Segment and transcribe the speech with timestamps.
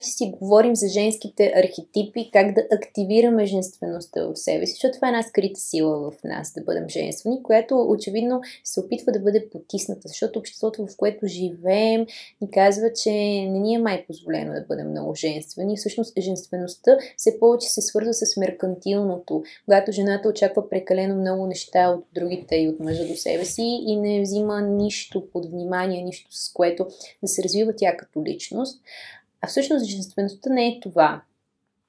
[0.00, 5.10] си говорим за женските архетипи, как да активираме женствеността в себе си, защото това е
[5.10, 10.08] една скрита сила в нас, да бъдем женствени, която очевидно се опитва да бъде потисната,
[10.08, 12.06] защото обществото, в което живеем,
[12.40, 13.10] ни казва, че
[13.50, 15.76] не ни е май позволено да бъдем много женствени.
[15.76, 22.04] Всъщност, женствеността все повече се свързва с меркантилното, когато жената очаква прекалено много неща от
[22.14, 26.52] другите и от мъжа до себе си и не взима нищо под внимание, нищо с
[26.52, 26.86] което
[27.22, 28.80] да се развива тя като личност.
[29.40, 31.22] А всъщност женствеността не е това.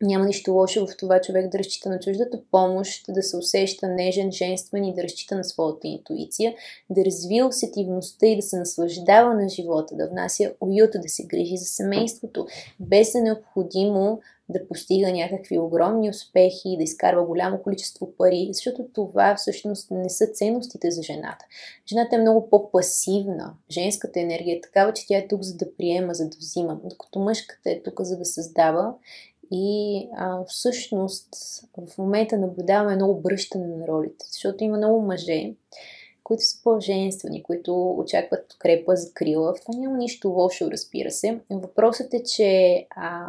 [0.02, 4.32] Няма нищо лошо в това човек да разчита на чуждата помощ, да се усеща нежен,
[4.32, 6.56] женствен и да разчита на своята интуиция,
[6.90, 11.58] да развива усетивността и да се наслаждава на живота, да внася уюта, да се грижи
[11.58, 12.48] за семейството,
[12.80, 18.86] без да е необходимо да постига някакви огромни успехи, да изкарва голямо количество пари, защото
[18.94, 21.46] това всъщност не са ценностите за жената.
[21.88, 23.54] Жената е много по-пасивна.
[23.72, 27.20] Женската енергия е такава, че тя е тук за да приема, за да взима, докато
[27.20, 28.94] мъжката е тук за да създава
[29.52, 31.30] и а, всъщност
[31.78, 35.54] в момента наблюдаваме едно обръщане на ролите, защото има много мъже,
[36.30, 39.54] които са по-женствени, които очакват подкрепа, закрила.
[39.54, 41.40] В това няма нищо лошо, разбира се.
[41.52, 43.28] Въпросът е, че а,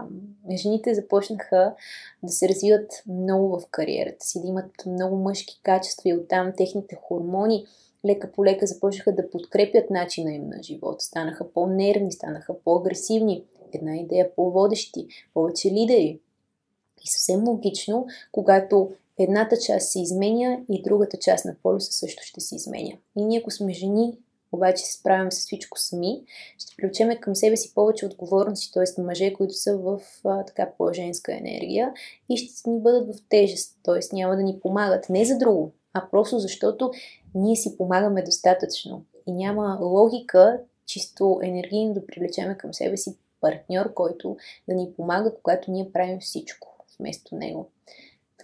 [0.57, 1.75] жените започнаха
[2.23, 6.99] да се развиват много в кариерата си, да имат много мъжки качества и оттам техните
[7.03, 7.67] хормони
[8.07, 11.03] лека по лека започнаха да подкрепят начина им на живот.
[11.03, 13.45] Станаха по-нервни, станаха по-агресивни.
[13.73, 16.21] Една идея по-водещи, повече лидери.
[17.05, 18.91] И съвсем логично, когато
[19.23, 22.93] едната част се изменя и другата част на полюса също ще се изменя.
[23.17, 24.19] И ние, ако сме жени,
[24.53, 26.23] обаче се справяме с всичко сами,
[26.59, 29.03] ще привлечеме към себе си повече отговорности, т.е.
[29.03, 31.93] мъже, които са в а, така по-женска енергия
[32.29, 34.17] и ще ни бъдат в тежест, т.е.
[34.17, 36.91] няма да ни помагат не за друго, а просто защото
[37.35, 39.05] ние си помагаме достатъчно.
[39.27, 44.37] И няма логика чисто енергийно да привлечеме към себе си партньор, който
[44.69, 47.71] да ни помага, когато ние правим всичко вместо него.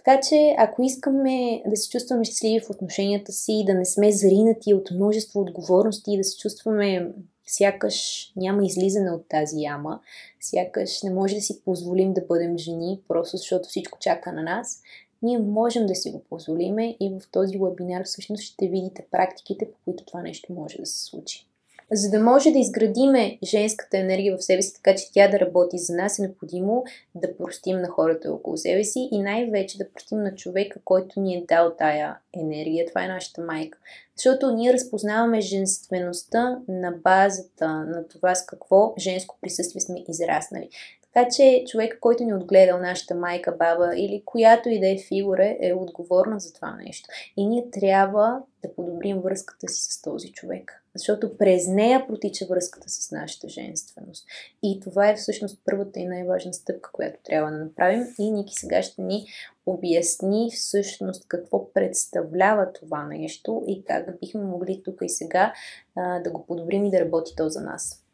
[0.07, 4.73] Така че, ако искаме да се чувстваме щастливи в отношенията си, да не сме заринати
[4.73, 7.11] от множество отговорности и да се чувстваме
[7.47, 9.99] сякаш няма излизане от тази яма,
[10.41, 14.81] сякаш не може да си позволим да бъдем жени, просто защото всичко чака на нас,
[15.21, 19.77] ние можем да си го позволиме и в този вебинар всъщност ще видите практиките, по
[19.85, 21.47] които това нещо може да се случи.
[21.91, 25.77] За да може да изградиме женската енергия в себе си, така че тя да работи
[25.77, 26.83] за нас, е необходимо
[27.15, 31.35] да простим на хората около себе си и най-вече да простим на човека, който ни
[31.35, 32.85] е дал тая енергия.
[32.87, 33.77] Това е нашата майка.
[34.15, 40.69] Защото ние разпознаваме женствеността на базата на това с какво женско присъствие сме израснали.
[41.17, 45.57] Така че човек, който ни отгледал нашата майка, баба или която и да е фигура,
[45.61, 47.09] е отговорна за това нещо.
[47.37, 50.83] И ние трябва да подобрим връзката си с този човек.
[50.95, 54.25] Защото през нея протича връзката с нашата женственост.
[54.63, 58.07] И това е всъщност първата и най-важна стъпка, която трябва да направим.
[58.19, 59.25] И Ники сега ще ни
[59.65, 65.53] обясни всъщност какво представлява това нещо и как бихме могли тук и сега
[65.95, 68.06] а, да го подобрим и да работи то за нас.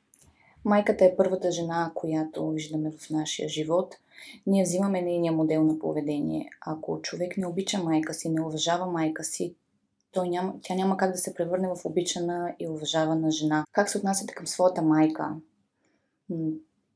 [0.66, 3.96] Майката е първата жена, която виждаме в нашия живот.
[4.48, 6.50] Ние взимаме нейния модел на поведение.
[6.62, 9.56] Ако човек не обича майка си, не уважава майка си,
[10.12, 13.66] той няма, тя няма как да се превърне в обичана и уважавана жена.
[13.72, 15.36] Как се отнасяте към своята майка?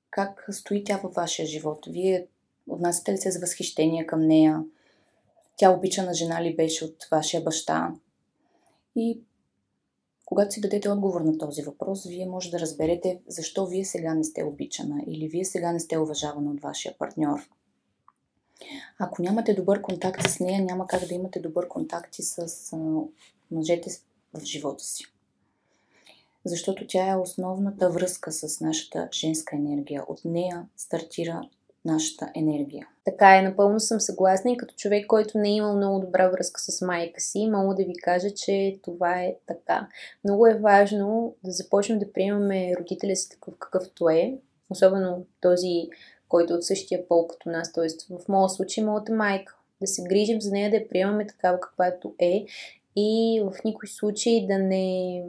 [0.09, 1.85] Как стои тя във вашия живот?
[1.87, 2.27] Вие
[2.67, 4.63] отнасяте ли се с възхищение към нея?
[5.55, 7.93] Тя обичана жена ли беше от вашия баща?
[8.95, 9.21] И
[10.27, 14.23] когато си дадете отговор на този въпрос, вие може да разберете защо вие сега не
[14.23, 17.49] сте обичана или вие сега не сте уважавана от вашия партньор.
[18.99, 22.47] Ако нямате добър контакт с нея, няма как да имате добър контакт и с
[23.51, 23.91] мъжете
[24.33, 25.03] в живота си.
[26.45, 30.03] Защото тя е основната връзка с нашата женска енергия.
[30.07, 31.49] От нея стартира
[31.85, 32.87] нашата енергия.
[33.05, 36.61] Така е, напълно съм съгласна и като човек, който не е имал много добра връзка
[36.61, 39.87] с майка си, мога да ви кажа, че това е така.
[40.23, 44.37] Много е важно да започнем да приемаме родителя си такъв какъвто е,
[44.69, 45.89] особено този,
[46.29, 48.15] който е от същия пол като нас, т.е.
[48.15, 49.57] в моят случай моята майка.
[49.81, 52.45] Да се грижим за нея, да я приемаме такава каквато е
[52.95, 55.23] и в никой случай да не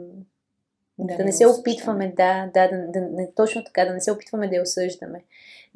[0.99, 4.11] да, да не се опитваме, да, да, да, да, не, точно така, да не се
[4.11, 5.23] опитваме да я осъждаме.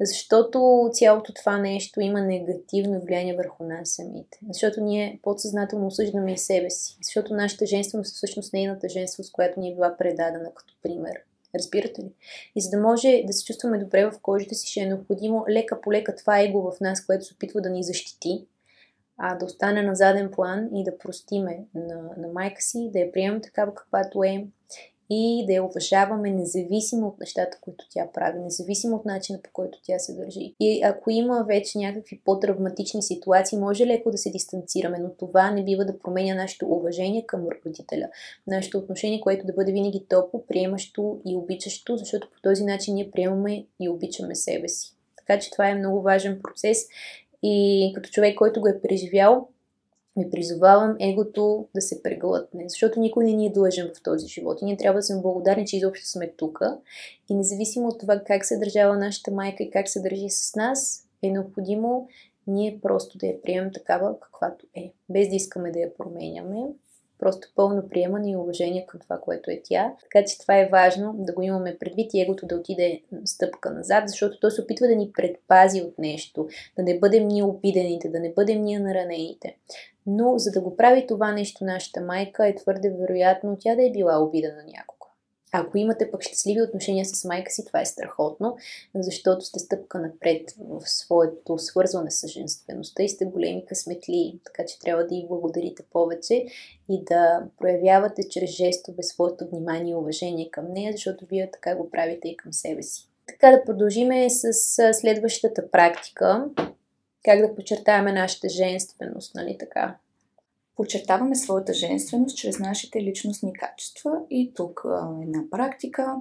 [0.00, 4.38] Защото цялото това нещо има негативно влияние върху нас самите.
[4.48, 6.98] Защото ние подсъзнателно осъждаме и себе си.
[7.02, 11.20] Защото нашата женственост е всъщност нейната женственост, която ни е била предадена като пример.
[11.54, 12.12] Разбирате ли?
[12.56, 15.80] И за да може да се чувстваме добре в кожата си, ще е необходимо лека
[15.80, 18.46] по лека това его в нас, което се опитва да ни защити,
[19.18, 23.12] а да остане на заден план и да простиме на, на майка си, да я
[23.12, 24.46] приемем такава каквато е
[25.16, 29.78] и да я уважаваме независимо от нещата, които тя прави, независимо от начина по който
[29.82, 30.54] тя се държи.
[30.60, 35.64] И ако има вече някакви по-травматични ситуации, може леко да се дистанцираме, но това не
[35.64, 38.08] бива да променя нашето уважение към родителя.
[38.46, 43.10] Нашето отношение, което да бъде винаги топло, приемащо и обичащо, защото по този начин ние
[43.10, 44.94] приемаме и обичаме себе си.
[45.16, 46.86] Така че това е много важен процес
[47.42, 49.48] и като човек, който го е преживял,
[50.16, 54.58] ми призовавам егото да се преглътне, защото никой не ни е длъжен в този живот.
[54.62, 56.60] И ние трябва да сме благодарни, че изобщо сме тук.
[57.28, 61.06] И независимо от това как се държава нашата майка и как се държи с нас,
[61.22, 62.08] е необходимо
[62.46, 66.56] ние просто да я приемем такава, каквато е, без да искаме да я променяме.
[67.18, 69.94] Просто пълно приемане и уважение към това, което е тя.
[70.02, 74.04] Така че това е важно да го имаме предвид и егото да отиде стъпка назад,
[74.06, 78.20] защото той се опитва да ни предпази от нещо, да не бъдем ние обидените, да
[78.20, 79.56] не бъдем ние наранените.
[80.06, 83.90] Но за да го прави това нещо нашата майка е твърде вероятно тя да е
[83.90, 85.03] била обидена някога.
[85.56, 88.56] Ако имате пък щастливи отношения с майка си, това е страхотно,
[88.94, 94.78] защото сте стъпка напред в своето свързване с женствеността и сте големи късметли, така че
[94.78, 96.46] трябва да й благодарите повече
[96.88, 101.90] и да проявявате чрез жестове своето внимание и уважение към нея, защото вие така го
[101.90, 103.08] правите и към себе си.
[103.26, 104.52] Така да продължиме с
[104.94, 106.48] следващата практика,
[107.24, 109.96] как да подчертаваме нашата женственост, нали така?
[110.76, 114.84] Подчертаваме своята женственост чрез нашите личностни качества и тук
[115.22, 116.16] една практика.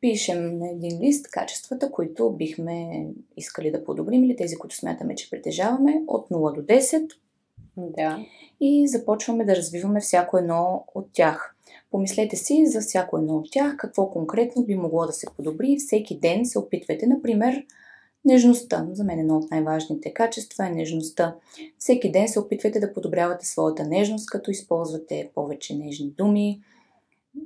[0.00, 3.06] Пишем на един лист качествата, които бихме
[3.36, 7.10] искали да подобрим или тези, които смятаме, че притежаваме от 0 до 10.
[7.76, 8.18] Да.
[8.60, 11.56] И започваме да развиваме всяко едно от тях.
[11.90, 15.76] Помислете си за всяко едно от тях, какво конкретно би могло да се подобри.
[15.78, 17.64] Всеки ден се опитвайте, например,
[18.24, 18.86] Нежността.
[18.92, 21.34] За мен едно от най-важните качества е нежността.
[21.78, 26.60] Всеки ден се опитвайте да подобрявате своята нежност, като използвате повече нежни думи,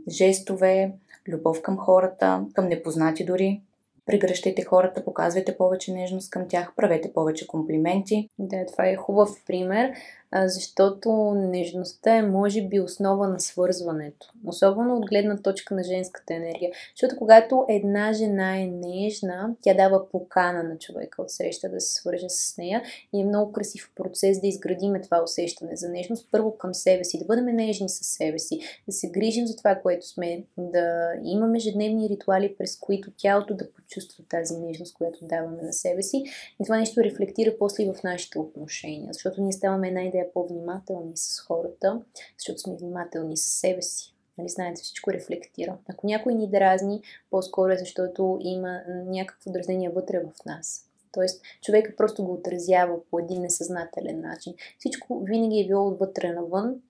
[0.08, 0.92] жестове,
[1.28, 3.60] любов към хората, към непознати дори.
[4.06, 8.28] Прегръщайте хората, показвайте повече нежност към тях, правете повече комплименти.
[8.38, 9.92] Да, това е хубав пример
[10.34, 14.32] защото нежността е, може би, основа на свързването.
[14.46, 16.70] Особено от гледна точка на женската енергия.
[16.96, 21.94] Защото когато една жена е нежна, тя дава покана на човека от среща да се
[21.94, 22.82] свърже с нея
[23.12, 26.28] и е много красив процес да изградиме това усещане за нежност.
[26.32, 29.74] Първо към себе си, да бъдем нежни със себе си, да се грижим за това,
[29.74, 35.62] което сме, да имаме ежедневни ритуали, през които тялото да почувства тази нежност, която даваме
[35.62, 36.24] на себе си.
[36.60, 41.16] И това нещо рефлектира после и в нашите отношения, защото ние ставаме една идея по-внимателни
[41.16, 42.02] с хората,
[42.38, 44.14] защото сме внимателни с себе си.
[44.38, 45.78] Нали, знаете, всичко рефлектира.
[45.88, 50.88] Ако някой ни дразни, по-скоро е защото има някакво дразнение вътре в нас.
[51.12, 54.54] Тоест, човека просто го отразява по един несъзнателен начин.
[54.78, 56.82] Всичко винаги е било отвътре навън,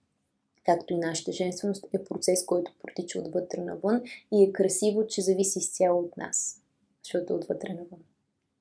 [0.66, 4.02] както и нашата женственост, е процес, който протича отвътре навън
[4.32, 6.60] и е красиво, че зависи изцяло от нас,
[7.02, 8.04] защото е отвътре навън.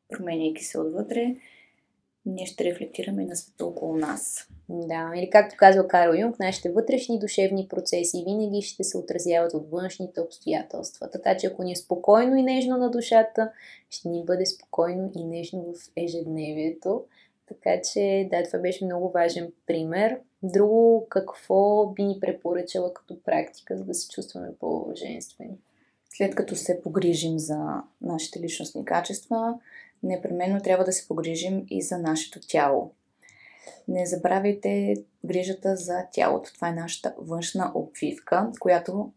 [0.10, 1.36] Променяйки се отвътре,
[2.26, 4.48] ние ще рефлектираме на света около нас.
[4.70, 9.70] Да, или както казва Карл Юнг, нашите вътрешни душевни процеси винаги ще се отразяват от
[9.72, 11.10] външните обстоятелства.
[11.10, 13.52] Така че ако ни е спокойно и нежно на душата,
[13.90, 17.04] ще ни бъде спокойно и нежно в ежедневието.
[17.48, 20.20] Така че, да, това беше много важен пример.
[20.44, 25.58] Друго, какво би ни препоръчала като практика, за да се чувстваме по-женствени?
[26.10, 29.60] След като се погрижим за нашите личностни качества,
[30.04, 32.92] непременно трябва да се погрижим и за нашето тяло.
[33.88, 36.54] Не забравяйте грижата за тялото.
[36.54, 39.12] Това е нашата външна обвивка, която,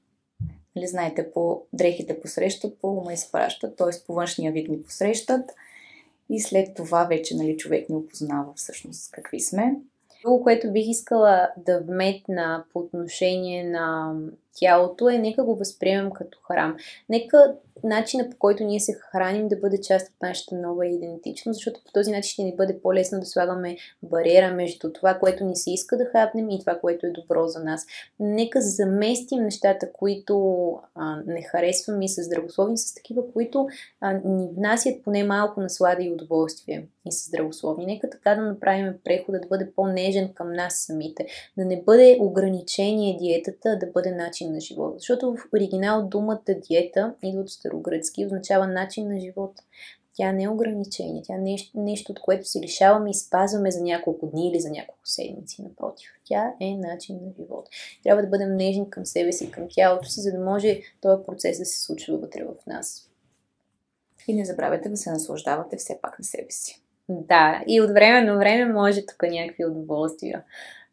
[0.76, 4.06] нали знаете, по дрехите посрещат, по ума изпращат, т.е.
[4.06, 5.50] по външния вид ни посрещат
[6.30, 9.76] и след това вече нали, човек ни опознава всъщност какви сме.
[10.22, 14.14] Друго, което бих искала да вметна по отношение на
[14.60, 16.76] тялото е нека го възприемем като храм.
[17.08, 21.80] Нека начина по който ние се храним да бъде част от нашата нова идентичност, защото
[21.84, 25.70] по този начин ще ни бъде по-лесно да слагаме бариера между това, което ни се
[25.70, 27.86] иска да хапнем и това, което е добро за нас.
[28.20, 33.68] Нека заместим нещата, които а, не харесваме и са здравословни, с такива, които
[34.00, 37.86] а, ни внасят поне малко наслада и удоволствие и са здравословни.
[37.86, 41.26] Нека така да направим прехода да бъде по-нежен към нас самите,
[41.58, 44.10] да не бъде ограничение диетата, да бъде
[44.46, 44.98] начин на живота.
[44.98, 49.52] Защото в оригинал думата диета идва от старогръцки, означава начин на живот.
[50.14, 53.82] Тя не е ограничение, тя е нещо, нещо, от което се лишаваме и спазваме за
[53.82, 55.62] няколко дни или за няколко седмици.
[55.62, 57.68] Напротив, тя е начин на живот.
[58.02, 61.58] Трябва да бъдем нежни към себе си, към тялото си, за да може този процес
[61.58, 63.10] да се случва вътре в нас.
[64.28, 66.82] И не забравяйте да се наслаждавате все пак на себе си.
[67.08, 70.44] Да, и от време на време може тук някакви удоволствия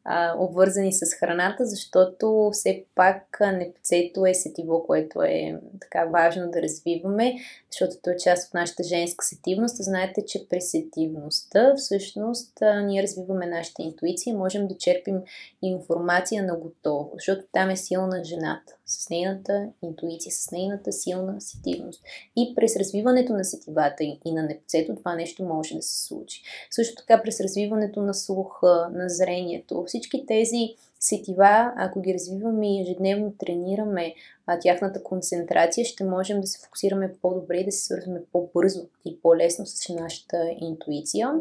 [0.06, 6.62] а, обвързани с храната, защото все пак непцето е сетиво, което е така важно да
[6.62, 7.36] развиваме,
[7.72, 9.84] защото то е част от нашата женска сетивност.
[9.84, 15.22] Знаете, че при сетивността всъщност а, ние развиваме нашата интуиция и можем да черпим
[15.62, 22.04] информация на готово, защото там е силна жената с нейната интуиция, с нейната силна сетивност.
[22.36, 26.44] И през развиването на сетивата и на непцето това нещо може да се случи.
[26.72, 32.82] Също така през развиването на слуха, на зрението, всички тези сетива, ако ги развиваме и
[32.82, 34.14] ежедневно тренираме
[34.46, 39.22] а, тяхната концентрация, ще можем да се фокусираме по-добре и да се свързваме по-бързо и
[39.22, 41.32] по-лесно с нашата интуиция.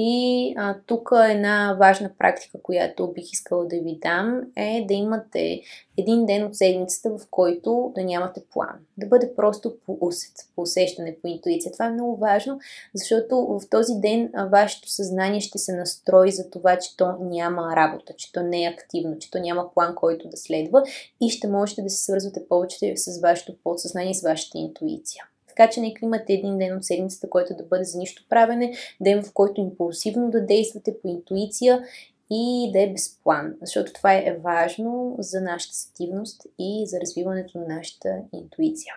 [0.00, 5.60] И а, тук една важна практика, която бих искала да ви дам, е да имате
[5.96, 8.78] един ден от седмицата, в който да нямате план.
[8.98, 11.72] Да бъде просто по усет, по усещане, по интуиция.
[11.72, 12.60] Това е много важно,
[12.94, 17.76] защото в този ден а, вашето съзнание ще се настрои за това, че то няма
[17.76, 20.82] работа, че то не е активно, че то няма план, който да следва
[21.20, 25.24] и ще можете да се свързвате повече с вашето подсъзнание, с вашата интуиция.
[25.58, 29.22] Така че нека имате един ден от седмицата, който да бъде за нищо правене, ден
[29.22, 31.82] в който импулсивно да действате по интуиция
[32.30, 37.74] и да е безплан, защото това е важно за нашата сетивност и за развиването на
[37.74, 38.94] нашата интуиция.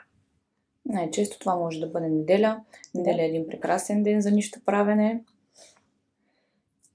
[0.86, 2.62] Най-често това може да бъде неделя.
[2.96, 5.24] Неделя е един прекрасен ден за нищо правене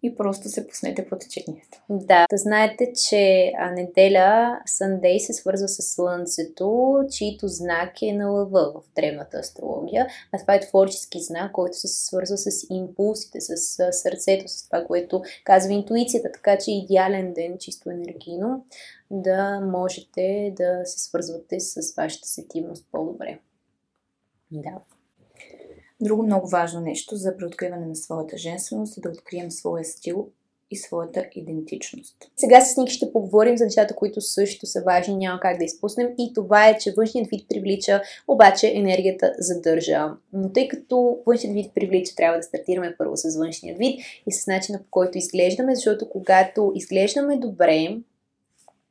[0.07, 1.83] и просто се пуснете по течението.
[1.91, 8.73] Да, да знаете, че неделя Съндей се свързва с Слънцето, чието знак е на лъва
[8.73, 13.57] в древната астрология, а това е творчески знак, който се свързва с импулсите, с
[13.93, 18.65] сърцето, с това, което казва интуицията, така че е идеален ден, чисто енергийно,
[19.11, 23.39] да можете да се свързвате с вашата сетивност по-добре.
[24.51, 24.81] Да.
[26.01, 30.29] Друго много важно нещо за преоткриване на своята женственост е да открием своя стил
[30.71, 32.17] и своята идентичност.
[32.37, 36.09] Сега с Ник ще поговорим за нещата, които също са важни, няма как да изпуснем.
[36.19, 40.09] И това е, че външният вид привлича, обаче енергията задържа.
[40.33, 44.47] Но тъй като външният вид привлича, трябва да стартираме първо с външния вид и с
[44.47, 47.97] начина по който изглеждаме, защото когато изглеждаме добре,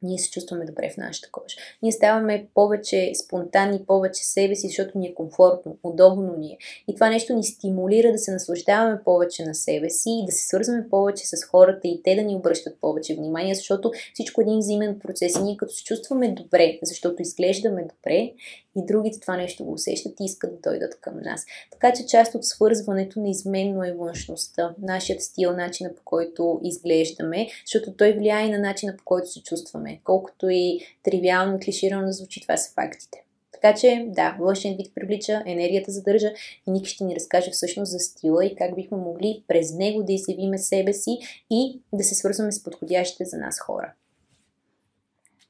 [0.02, 1.56] ние се чувстваме добре в нашата кожа.
[1.84, 6.58] Ние ставаме повече спонтанни, повече себе си, защото ни е комфортно, удобно ни е.
[6.88, 10.48] И това нещо ни стимулира да се наслаждаваме повече на себе си и да се
[10.48, 14.60] свързваме повече с хората и те да ни обръщат повече внимание, защото всичко е един
[14.60, 18.32] взаимен процес и ние като се чувстваме добре, защото изглеждаме добре
[18.77, 21.46] и другите това нещо го усещат и искат да дойдат към нас.
[21.72, 27.94] Така че част от свързването неизменно е външността, нашият стил, начина по който изглеждаме, защото
[27.94, 30.00] той влияе и на начина по който се чувстваме.
[30.03, 33.25] Колкото и тривиално, клиширано звучи, това са фактите.
[33.51, 36.34] Така че, да, външен вид привлича, енергията задържа
[36.67, 40.13] и Ник ще ни разкаже всъщност за стила и как бихме могли през него да
[40.13, 41.17] изявиме себе си
[41.50, 43.94] и да се свързваме с подходящите за нас хора.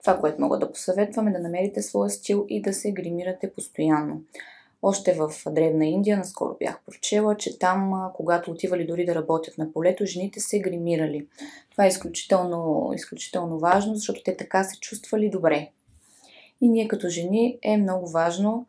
[0.06, 4.22] Това, което мога да посъветвам е да намерите своя стил и да се гримирате постоянно.
[4.82, 9.74] Още в Древна Индия, наскоро бях прочела, че там, когато отивали дори да работят на
[9.74, 11.28] полето, жените се гримирали.
[11.72, 15.70] Това е изключително, изключително важно, защото те така се чувствали добре.
[16.62, 18.66] И ние като жени е много важно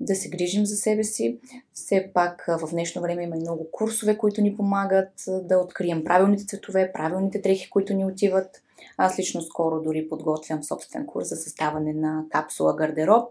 [0.00, 1.38] да се грижим за себе си.
[1.72, 6.46] Все пак в днешно време има и много курсове, които ни помагат да открием правилните
[6.46, 8.62] цветове, правилните дрехи, които ни отиват.
[8.96, 13.28] Аз лично скоро дори подготвям собствен курс за съставане на капсула гардероб,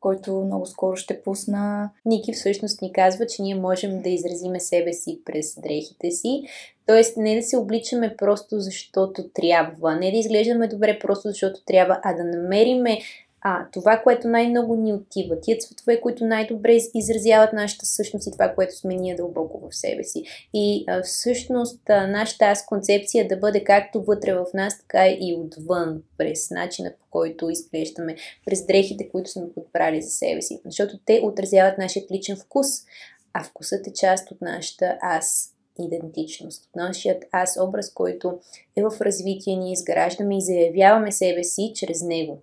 [0.00, 1.90] който много скоро ще пусна.
[2.04, 6.42] Ники всъщност ни казва, че ние можем да изразиме себе си през дрехите си.
[6.86, 12.00] Тоест не да се обличаме просто защото трябва, не да изглеждаме добре просто защото трябва,
[12.02, 12.98] а да намериме
[13.42, 18.48] а, това, което най-много ни отива, тия цветове, които най-добре изразяват нашата същност и това,
[18.54, 20.24] което сме ние дълбоко в себе си.
[20.54, 25.08] И а, всъщност а, нашата аз концепция е да бъде както вътре в нас, така
[25.08, 28.16] и отвън, през начина по който изглеждаме,
[28.46, 30.60] през дрехите, които сме подбрали за себе си.
[30.64, 32.66] Защото те отразяват нашия личен вкус,
[33.32, 38.38] а вкусът е част от нашата аз идентичност, от нашият аз образ, който
[38.76, 42.42] е в развитие, ние изграждаме и заявяваме себе си чрез него.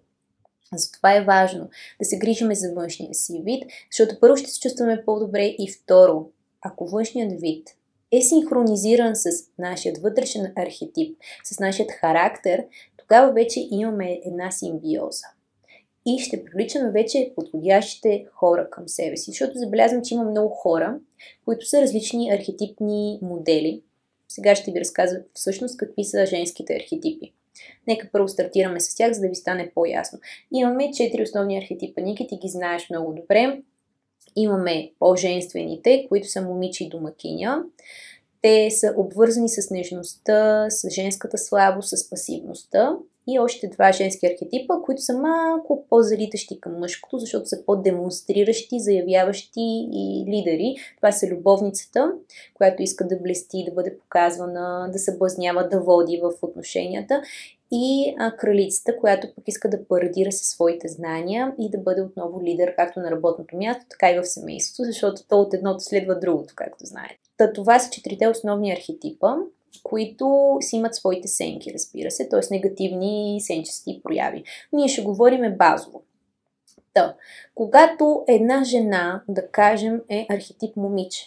[0.74, 1.70] Затова е важно
[2.00, 6.30] да се грижиме за външния си вид, защото първо ще се чувстваме по-добре и второ,
[6.62, 7.68] ако външният вид
[8.12, 12.66] е синхронизиран с нашия вътрешен архетип, с нашият характер,
[12.98, 15.28] тогава вече имаме една симбиоза.
[16.06, 21.00] И ще привличаме вече подходящите хора към себе си, защото забелязвам, че има много хора,
[21.46, 23.82] които са различни архетипни модели.
[24.28, 27.34] Сега ще ви разказвам всъщност какви са женските архетипи.
[27.88, 30.20] Нека първо стартираме с тях, за да ви стане по-ясно.
[30.54, 32.02] Имаме четири основни архетипа.
[32.02, 33.62] Ники ти ги знаеш много добре.
[34.36, 37.64] Имаме по-женствените, които са момичи и домакиня.
[38.42, 44.74] те са обвързани с нежността, с женската слабост, с пасивността и още два женски архетипа,
[44.86, 50.76] които са малко по-залитащи към мъжкото, защото са по-демонстриращи, заявяващи и лидери.
[50.98, 52.12] Това са любовницата,
[52.54, 57.22] която иска да блести, да бъде показвана, да съблазнява, да води в отношенията
[57.72, 62.42] и а, кралицата, която пък иска да парадира със своите знания и да бъде отново
[62.44, 66.54] лидер както на работното място, така и в семейството, защото то от едното следва другото,
[66.56, 67.20] както знаете.
[67.38, 69.36] Та, това са четирите основни архетипа,
[69.84, 72.40] които си имат своите сенки, разбира се, т.е.
[72.52, 74.44] негативни сенчести прояви.
[74.74, 76.04] Ние ще говорим базово.
[76.94, 77.16] Та,
[77.56, 81.26] когато една жена, да кажем, е архетип момиче,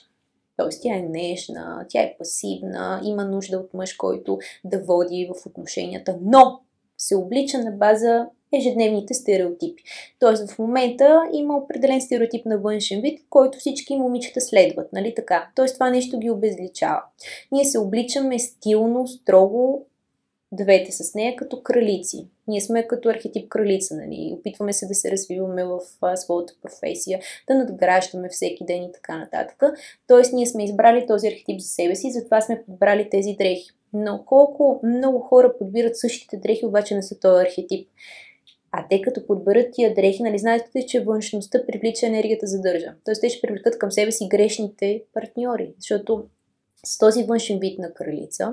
[0.57, 5.47] Тоест, тя е нежна, тя е пасивна, има нужда от мъж, който да води в
[5.47, 6.61] отношенията, но
[6.99, 9.83] се облича на база ежедневните стереотипи.
[10.19, 15.51] Тоест в момента има определен стереотип на външен вид, който всички момичета следват, нали така?
[15.55, 17.03] Тоест това нещо ги обезличава.
[17.53, 19.87] Ние се обличаме стилно, строго,
[20.53, 22.27] двете с нея като кралици.
[22.49, 24.35] Ние сме като архетип кралица, нали?
[24.39, 29.19] Опитваме се да се развиваме в а, своята професия, да надграждаме всеки ден и така
[29.19, 29.63] нататък.
[30.07, 33.71] Тоест, ние сме избрали този архетип за себе си, затова сме подбрали тези дрехи.
[33.93, 37.89] Но колко много хора подбират същите дрехи, обаче не са този архетип.
[38.73, 42.95] А те като подберат тия дрехи, нали знаете, че външността привлича енергията задържа.
[43.05, 46.25] Тоест те ще привлекат към себе си грешните партньори, защото
[46.87, 48.53] с този външен вид на кралица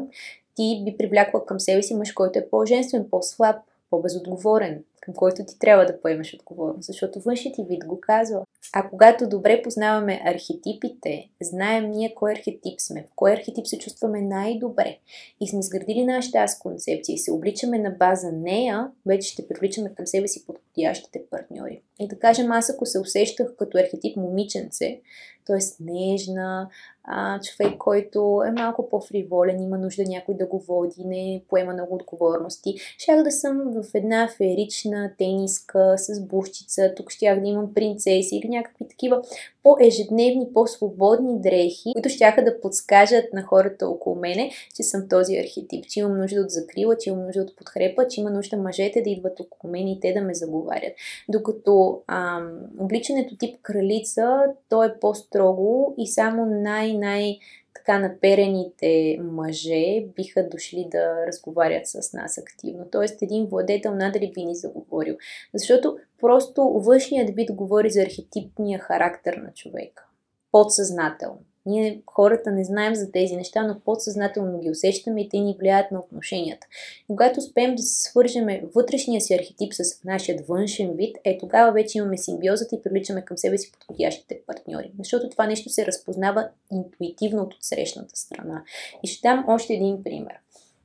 [0.56, 3.56] ти би привлякла към себе си мъж, който е по-женствен, по-слаб,
[3.89, 8.46] по-безотговорен, към който ти трябва да поемеш отговорност, защото външният ти вид го казва.
[8.74, 14.22] А когато добре познаваме архетипите, знаем ние кой архетип сме, в кой архетип се чувстваме
[14.22, 14.98] най-добре
[15.41, 19.96] и сме изградили нашата аз концепция и се обличаме на база нея, вече ще привличаме
[19.96, 21.82] към себе си подходящите партньори.
[22.00, 25.00] И да кажем, аз ако се усещах като архетип момиченце,
[25.46, 25.84] т.е.
[25.84, 26.70] нежна,
[27.08, 31.96] а, човек, който е малко по-фриволен, има нужда някой да го води, не поема много
[31.96, 32.76] отговорности.
[32.98, 38.50] Щях да съм в една феерична тениска с бушчица, тук щях да имам принцеси или
[38.50, 39.22] някакви такива
[39.68, 45.86] по-ежедневни, по-свободни дрехи, които щяха да подскажат на хората около мене, че съм този архетип,
[45.89, 49.10] че имам нужда от закрила, че имам нужда от подкрепа, че има нужда мъжете да
[49.10, 50.94] идват около мен и те да ме заговарят.
[51.30, 57.39] Докато ам, обличането тип кралица, то е по-строго и само най-най
[57.88, 62.86] така наперените мъже биха дошли да разговарят с нас активно.
[62.91, 65.17] Тоест един владетел надали би ни заговорил.
[65.54, 70.06] Защото просто външният вид говори за архетипния характер на човека.
[70.52, 71.39] Подсъзнателно.
[71.67, 75.91] Ние хората не знаем за тези неща, но подсъзнателно ги усещаме и те ни влияят
[75.91, 76.67] на отношенията.
[77.08, 81.97] Когато успеем да се свържеме вътрешния си архетип с нашия външен вид, е тогава вече
[81.97, 84.91] имаме симбиозата и привличаме към себе си подходящите партньори.
[84.97, 88.63] Защото това нещо се разпознава интуитивно от срещната страна.
[89.03, 90.34] И ще дам още един пример.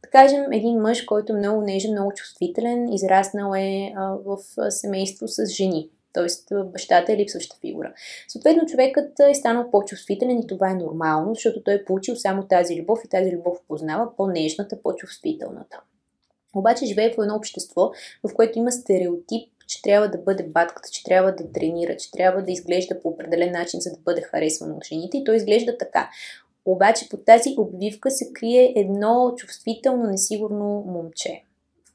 [0.03, 4.39] Да кажем, един мъж, който е много нежен, много чувствителен, израснал е а, в
[4.71, 6.55] семейство с жени т.е.
[6.65, 7.93] бащата е липсваща фигура.
[8.29, 12.81] Съответно, човекът е станал по-чувствителен и това е нормално, защото той е получил само тази
[12.81, 15.81] любов и тази любов познава по-нежната, по-чувствителната.
[16.55, 17.91] Обаче живее в едно общество,
[18.29, 22.43] в което има стереотип, че трябва да бъде батката, че трябва да тренира, че трябва
[22.43, 26.11] да изглежда по определен начин, за да бъде харесван от жените и той изглежда така.
[26.65, 31.45] Обаче под тази обвивка се крие едно чувствително, несигурно момче.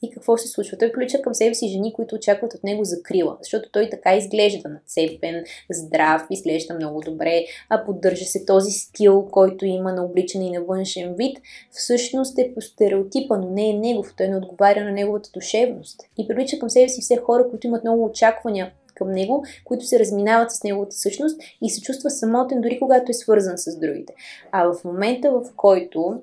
[0.01, 0.77] И какво се случва?
[0.77, 4.69] Той привлича към себе си жени, които очакват от него закрила, защото той така изглежда
[4.69, 10.51] нацепен, здрав, изглежда много добре, а поддържа се този стил, който има на обличане и
[10.51, 11.37] на външен вид.
[11.71, 16.01] Всъщност е по стереотипа, но не е негов, той не отговаря на неговата душевност.
[16.17, 19.99] И привлича към себе си все хора, които имат много очаквания към него, които се
[19.99, 24.13] разминават с неговата същност и се чувства самотен, дори когато е свързан с другите.
[24.51, 26.21] А в момента, в който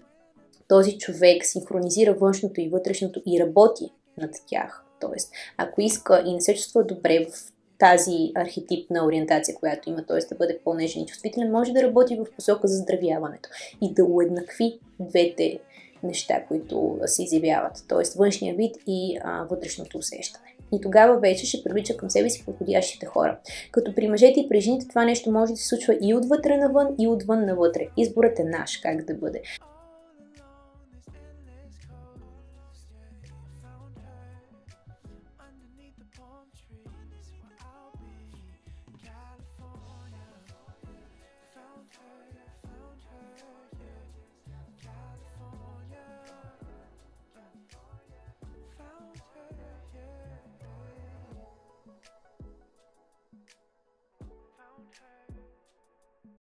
[0.69, 4.85] този човек синхронизира външното и вътрешното и работи над тях.
[5.01, 10.19] Тоест, ако иска и не се чувства добре в тази архетипна ориентация, която има, т.е.
[10.19, 13.49] да бъде по-нежен и чувствителен, може да работи в посока за здравяването
[13.83, 15.59] и да уеднакви двете
[16.03, 18.19] неща, които се изявяват, т.е.
[18.19, 20.55] външния вид и а, вътрешното усещане.
[20.73, 23.39] И тогава вече ще привлича към себе си подходящите хора.
[23.73, 26.95] Като при мъжете и при жените това нещо може да се случва и отвътре навън,
[26.99, 27.89] и отвън навътре.
[27.97, 29.43] Изборът е наш, как да бъде.